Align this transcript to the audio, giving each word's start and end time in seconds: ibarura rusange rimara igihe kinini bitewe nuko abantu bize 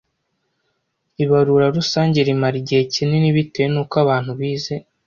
ibarura 1.23 1.65
rusange 1.77 2.17
rimara 2.27 2.55
igihe 2.61 2.81
kinini 2.93 3.35
bitewe 3.35 3.67
nuko 3.73 3.95
abantu 4.03 4.31
bize 4.39 4.75